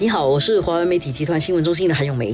[0.00, 2.32] 你好，我是华为媒体集团新闻中心的韩永梅。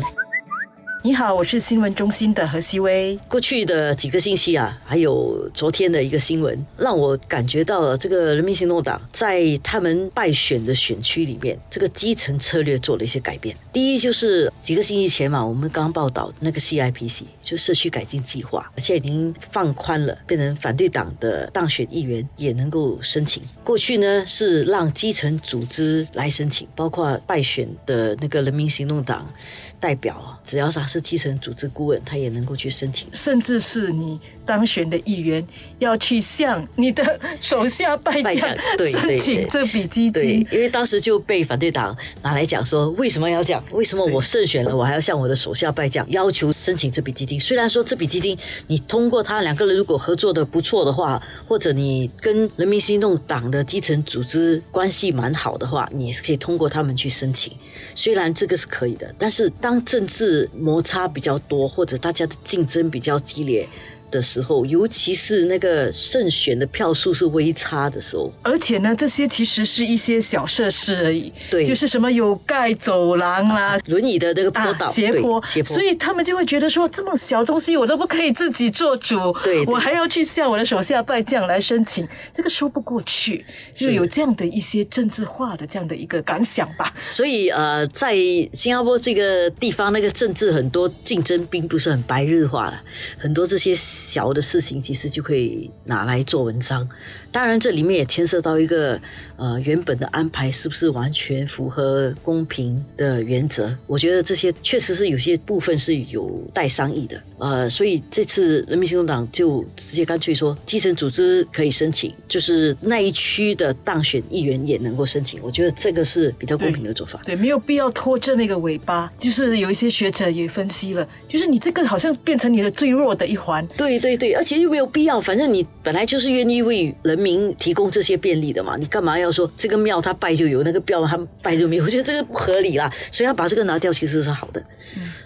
[1.06, 3.14] 你好，我是新闻中心的何希薇。
[3.28, 13.54] 过去的几个星期啊，还有昨天的一个新闻，让我感觉到了这个人民行动党在他们败选的选区里面，这个基层策略做了一些改变。
[13.70, 23.42] 第一就是几个星期前嘛，我们刚报道那个 CIPC 就社区改进计划，现在已经放宽了，变成反对党的当选议员也能够申请。
[23.62, 29.30] 过去呢是让基层组织来申请，包括败选的那个人民行动党
[29.78, 33.08] 代表，只要他是基层组织顾问，他也能够去申请。
[33.12, 35.44] 甚至是你当选的议员，
[35.78, 40.46] 要去向你的手下败败将申请对这笔基对金，。
[40.52, 43.64] 因为当时就被反对党拿来讲说，为什么要这样？
[43.72, 47.40] 为什么我胜选了，我还要向我的手下败将要求申请这笔基金？
[47.40, 48.36] 虽然说这笔基金
[48.66, 57.52] 你通过他两个人如果合作的不错的话，或者你跟人民行动党的基层组织关系蛮好的话，你也是可以通过他们去申请。
[57.94, 63.66] 虽然这个是可以的，但是当政治摩擦比较多，或者大家的竞争比较激烈。
[64.10, 71.64] 的时候，尤其是那个胜选的票数是微差的时候，而且呢，这些其实是一些小设施而已，对。
[71.64, 86.92] 就是什么有盖走廊啦、轮椅的那个坡道、啊、斜坡，斜坡，所以他们就会觉得说，这么小东西我都不可以自己做主，对对我还要去向我的手下败将来申请，这个说不过去，就有这样的一些政治化的这样的一个感想吧。
[87.08, 92.82] 所以呃，在新加坡这个地方，那个政治很多竞争并不是很白日化了，
[93.18, 96.86] 很多这些小的事情其实就可以拿来做文章。
[97.30, 99.00] 当然，这里面也牵涉到一个
[99.36, 103.76] 呃原本的安排是不是完全符合公平的原则。
[103.88, 107.20] 我觉得这些确实是有些部分是有待商议的。
[107.38, 115.40] 呃，所以这次人民行动党就直接干脆说，基层组织可以申请，就是那一区的当选议员也能够申请。
[115.42, 117.20] 我觉得这个是比较公平的做法。
[117.24, 119.12] 对，没有必要拖着那个尾巴。
[119.18, 123.66] 就是有一些学者也分析了，就是你这个好像变成你的最弱的一环。
[123.84, 131.84] 对对对，而且又没有必要，反正你本来就是愿意为人民提供这些便利的嘛，你干嘛要说这个庙他拜就有，那个庙他拜就没有？
[131.84, 134.64] 我觉得这个不合理啦，所以要把这个拿掉其实是好的。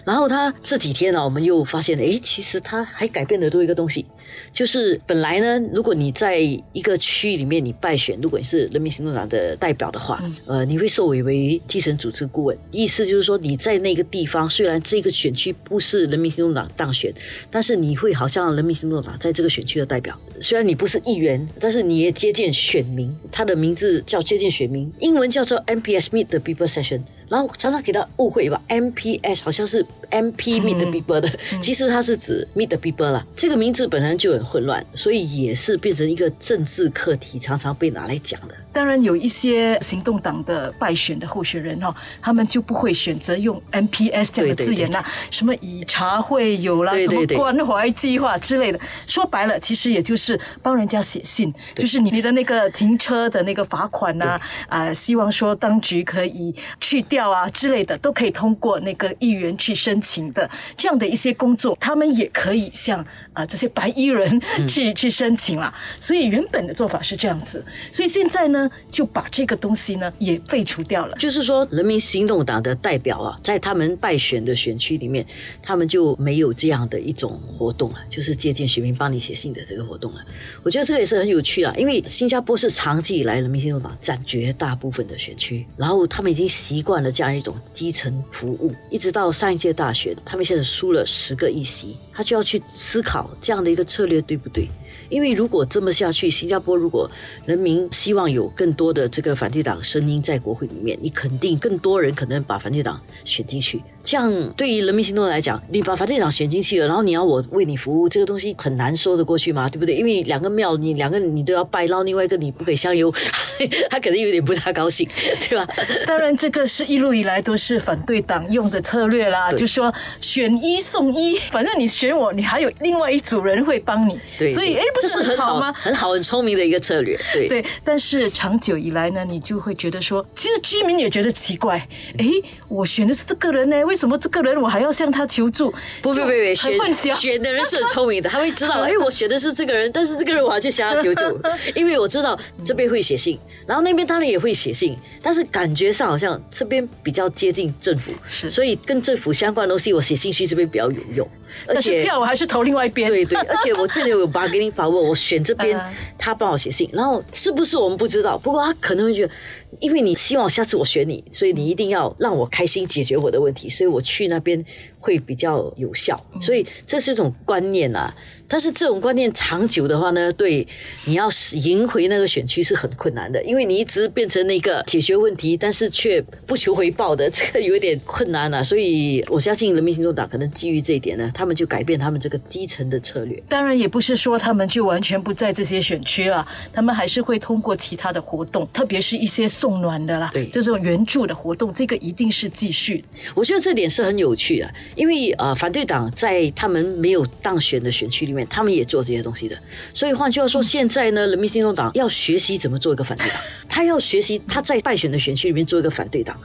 [0.03, 4.05] 然后他这几天呢、我们又发现，哎，其实他还改变了多一个东西，
[4.51, 17.13] 就是本来呢，如果你在一个区里面你败选，如果你是人民行动党的代表的话，呃，你会受委为基层组织顾问，意思就是说你在那个地方，虽然这个选区不是人民行动党当选，
[17.51, 31.29] 但是你会好像人民行动党在这个选区的代表，虽然你不是议员，但是你也接见选民，他的名字叫接见选民，英文叫做 MPS Meet the People Session，然后常常给他误会吧，MPS 好像是 MP Meet the People 的，
[31.61, 33.23] 其实它是指 Meet the People 啦。
[33.35, 38.55] 这个名字本身就很混乱，所以也是变成一个政治课题，常常被拿来讲的。
[38.71, 48.79] 当然，有一些行动党的败选的候选人哈、哦，他们就不会选择用 MPS 这样的字眼啦，什么以茶会友啦，对对对什么关怀计划之类的。
[49.07, 60.47] 说白了，其实也就是帮人家写信，就是你的那个停车的那个罚款呐、啊，希望说当局可以去掉啊之类的，都可以通过那个议员去申请的。
[60.77, 63.03] 这样的一些工作，他们也可以向
[63.33, 65.73] 啊、这些白衣人 去、去申请啦。
[65.99, 71.15] 所以原本的做法是这样子，所以现在呢就把这个东西呢也废除掉了。
[71.17, 75.25] 就是说，人民行动党的代表啊，在他们败选的选区里面，
[75.61, 80.23] 他们就没有这样的一种活动啊，就是接见选民帮你写信的这个活动啊。
[80.63, 94.67] 我觉得这个也是很有趣啊，因为新加坡是长期以来人民行动党占绝大部分的选区，然后他们已经习惯了这样一种基层服务，一直到上一届大选，他们现在输了十个议席，他就要去思考这样的一个策略对不对？
[95.09, 97.09] 因为如果这么下去，新加坡如果
[97.45, 103.81] 人民希望有更多的这个反对党声音在国会里面，你肯定更多人可能把反对党选进去。
[104.01, 109.95] 这样对于人民行动来讲，你把反对党选进去了，然后你要我为你服务，这个东西很难说得过去嘛，对不对？
[109.95, 113.13] 因为两个庙，你两个你都要拜，然后另外一个你不给香油，
[113.89, 115.07] 他肯定有点不大高兴，
[115.49, 115.67] 对吧？
[116.07, 125.73] 当然，这个是一路以来都是反对党用的策略啦，就说选一送一，反正你选我，你还有另外一组人会帮你，对，所以哎，不 这是很好好吗？
[125.73, 127.47] 很好、很聪明的一个策略，对。
[127.47, 131.77] 对，但是长久以来呢，你就会觉得说，其实居民也觉得奇怪，
[132.17, 132.29] 诶，
[132.67, 135.69] 我选的是这个人呢，为什么这个人我还要向他求助？
[135.69, 136.93] 就不不不不。
[136.93, 141.21] 选选的人是很聪明的，他会知道， 哎，我选的是这个人，但是这个人我要去向他求助，
[141.75, 151.27] 因为我知道这边会写信，然后那边当然也会写信，但是感觉上好像这边比较接近政府，是所以跟政府相关的东西我写信去这边比较有用。
[151.67, 153.09] 但是票我还是投另外一边。
[153.09, 159.33] 对对， 而且我这里有 bargaining power，我选这边 嗯，他帮我写信，然后是不是我们不知道，不过他可能会觉得，
[159.79, 164.63] 因为你希望下次我选你，所以你一定要让我开心解决我的问题，所以我去那边
[164.97, 168.13] 会比较有效，所以这是一种观念啊。
[168.51, 170.67] 但是这种观念长久的话呢，对
[171.05, 178.63] 你要赢回那个选区是很困难的，因为你一直变成那个解决问题，但是却不求回报的，这个有点困难啊。
[178.63, 183.41] 所以我相信人民行动党可能基于这一点呢，他们就改变他们这个基层的策略。
[183.47, 193.03] 当然也不是说他们就完全不在这些选区了，他们还是会通过其他的活动，特别是一些送暖的啦，对这种援助的活动，这个一定是继续。
[193.35, 199.57] 我觉得这点是很有趣的，因为呃，反对党在他们没有当选的选区里面，他们也做这些东西的。
[199.93, 206.39] 所以换句话说，现在呢，人民行动党要学习怎么做一个反对党， 他要学习他在败选的选区里面做一个反对党。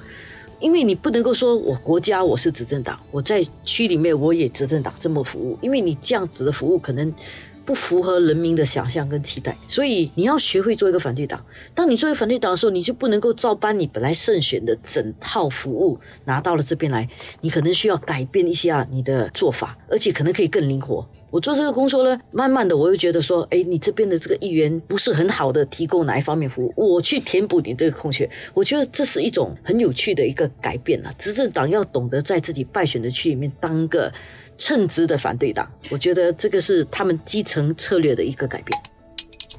[0.60, 7.12] 因为你不能够说我国家我是执政党，我在区里面我也执政党这么服务，因为你这样子的服务可能
[7.64, 11.43] 不符合人民的想象跟期待，所以你要学会做一个反对党。
[11.75, 17.08] 当你作为反对党的时候，你就不能够照搬你本来胜选的整套服务拿到了这边来，
[17.40, 21.06] 你可能需要改变一下你的做法，而且可能可以更灵活。
[21.31, 28.28] 我做这个工作呢，慢慢的我又觉得说，哎，你这边的这个议员不是很好的提供哪一方面服务，我去填补你这个空缺。
[28.52, 31.10] 我觉得这是一种很有趣的一个改变啊！
[31.19, 34.12] 执政党要懂得在自己败选的区里面当个
[34.56, 38.81] 称职的反对党，我觉得这个是他们基层策略的一个改变。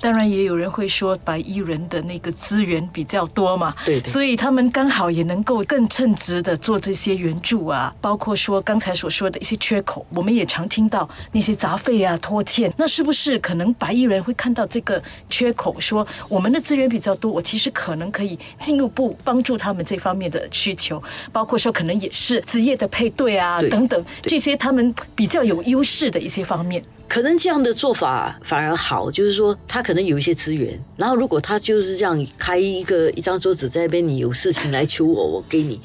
[0.06, 4.07] 当然，也有人会说白衣人的那个资源比较多嘛，对对。
[4.07, 21.01] 所以他们刚好也能够更称职的做这些援助啊，包括说刚才所说的一些缺口，我们也常听到那些杂费啊、拖欠，那是不是可能白衣人会看到这个缺口，说我们的资源比较多，我其实可能可以进一步帮助他们这方面的需求，
[21.31, 23.72] 包括说可能也是职业的配对啊对。
[23.72, 26.84] 等等这些他们比较有优势的一些方面。
[27.07, 35.80] 可能这样的做法反而好，就是说他可能有一些资源，然后如果他就是这样开一个一张桌子在那边，你有事情来求我，我给你，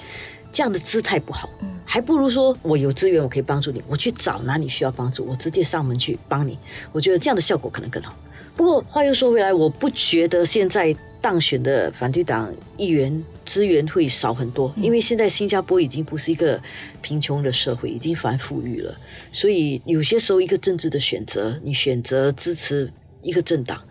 [0.51, 1.51] 这样的姿态不好，
[1.85, 6.59] 还不如说我有资源，我可以帮助你，我去找哪里需要帮助，我直接上门去帮你，
[6.91, 8.17] 我觉得这样的效果可能更好。
[8.57, 16.61] 不过话又说回来，我不觉得现在当选的反对党议员资源会少很多，因为现在新加坡已经不是一个
[17.03, 18.95] 贫穷的社会，已经反富裕了，
[19.33, 23.83] 所以有些时候一个政治的选择，你选择支持一个政党。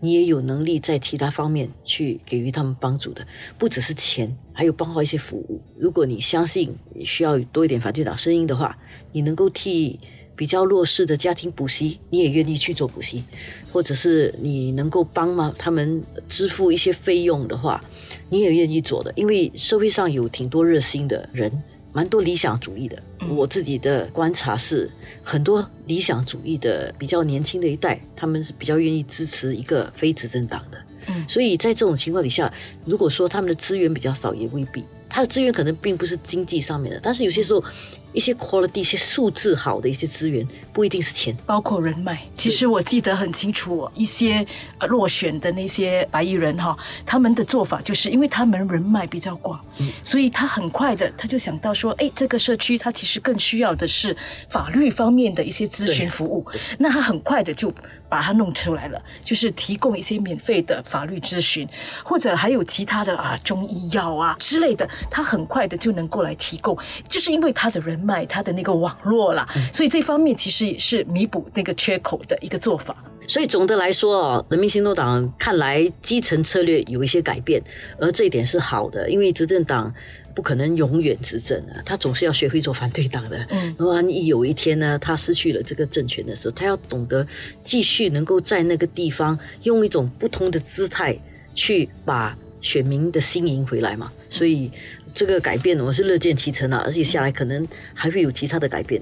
[0.00, 3.26] 你也有能力在其他方面去给予他们帮助的，
[3.58, 5.60] 不只是钱，还有包括一些服务。
[5.76, 8.78] 如果你相信你需要多一点反对党声音的话，
[9.10, 9.98] 你能够替
[10.38, 13.24] 比较弱势的家庭补习，你也愿意去做补习，
[13.72, 17.82] 或者是你能够帮忙他们支付一些费用的话，
[18.30, 19.12] 你也愿意做的。
[19.16, 21.50] 因为社会上有挺多热心的人，
[21.92, 22.96] 蛮多理想主义的。
[23.28, 24.88] 我自己的观察是，
[25.24, 30.78] 很多理想主义的比较年轻的一代，他们是比较愿意支持一个非执政党的。
[31.08, 32.52] 嗯所以在这种情况底下，
[32.84, 34.84] 如果说他们的资源比较少，也未必。
[35.10, 37.64] 他的资源可能并不是经济上面的，但是有些时候，
[38.12, 41.36] 一些 quality、一些素质好的一些资源，不一定是钱。
[41.46, 42.22] 包括人脉。
[42.34, 44.44] 其实我记得很清楚、哦，一些
[44.78, 49.62] 呃落选的那些白衣人哈，他们的做法就是因为他们人脉比较广，
[50.02, 54.16] 所以他很快的他就想到说，哎，这个社区他其实更需要的是
[54.48, 56.44] 法律方面的一些咨询服务，
[56.78, 57.72] 那他很快的就
[58.08, 61.68] 把它弄出来了，就是提供一些免费的法律咨询，
[62.04, 66.76] 或者还有其他的啊中医药啊之类的，他很快的就能够来提供，
[67.08, 72.96] 就是因为他的人脉，他的那个网络啦，所以这方面其实也是弥补那个缺口的一个做法。
[73.26, 77.62] 所以总的来说啊，人民行动党看来基层策略有一些改变，
[78.00, 79.92] 而这一点是好的，因为执政党
[80.34, 83.36] 不可能永远执政啊，他总是要学会做反对党的。
[83.50, 87.26] 嗯然后你有一天呢，他失去了这个政权的时候，他要懂得
[87.62, 91.14] 继续能够在那个地方用一种不同的姿态
[91.54, 94.10] 去把选民的心赢回来嘛。
[94.30, 94.70] 所以
[95.18, 99.00] 这个改变我是乐见其成啊，而且下来可能还会有其他的改变。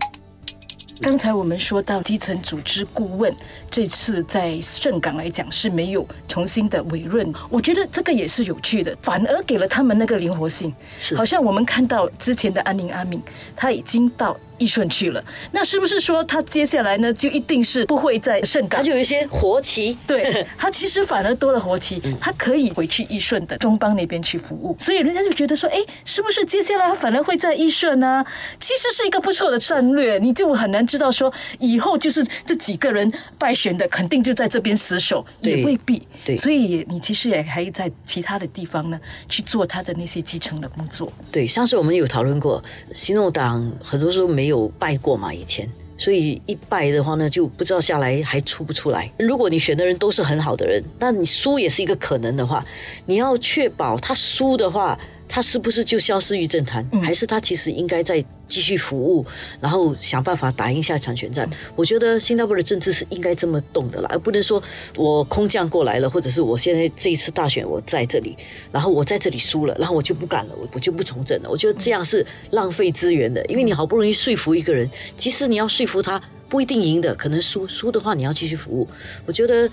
[1.02, 3.30] 刚才我们说到基层组织顾问，
[3.70, 10.72] 这次在盛港来讲是没有重新的委任，我觉得这个也是有趣的，反而给了他们那个灵活性。
[10.98, 13.20] 是好像我们看到之前的安宁阿敏，
[13.54, 15.22] 他已经到义顺去了，
[15.52, 18.84] 那是不是说他接下来呢就一定是不会在盛港他？
[18.84, 28.24] 就有一些活期，对 他其实反而多了活期，他可以回去义顺的中邦那边去服务，所以人家就觉得说，哎，是不是接下来他反而会在义顺呢？
[28.58, 36.02] 其实是一个不错的战略，你就很难知道说以后就是这几个人败选的，肯定就在这边死守，也未必。
[36.24, 38.98] 对所以你其实也还在其他的地方呢
[39.28, 41.12] 去做他的那些基层的工作。
[41.30, 49.10] 对，上次我们有讨论过，行动党很多时候没有败过嘛，以前所以一败的话呢，就不知道下来还出不出来。
[49.18, 52.64] 如果你选的人都是很好的人，那你输也是一个可能的话，
[53.06, 54.98] 你要确保他输的话。
[55.28, 59.24] 他是不是就消失于政坛，还是他其实应该再继续服务，
[59.60, 61.48] 然后想办法打赢下场选战？
[61.74, 64.62] 我觉得新加坡的政治是应该这么动的啦，而不能说
[64.96, 68.36] 我空降过来了，或者是我现在这一次大选我在这里，
[68.70, 71.50] 然后我在这里输了，然后我就不敢了，我我就不从政了。
[71.50, 78.88] 我觉得这样是浪费资源的，因为你好不容易说服一个人，即使你要说服他，不一定赢的，可能输输的话你要继续服务。
[79.26, 79.68] 我觉得。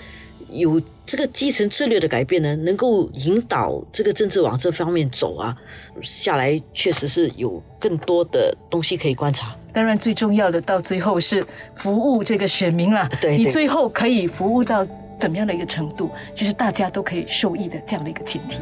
[0.54, 5.56] 有这个基层策略的改变呢，能够引导这个政治往这方面走啊，
[6.02, 9.56] 下来确实是有更多的东西可以观察。
[9.74, 11.44] 当然，最重要的到最后是
[11.76, 13.10] 服务这个选民了。
[13.20, 14.88] 对，你最后可以服务到
[15.20, 18.60] 怎么样的一个程度，就是大家都可以受益的这样的一个前提。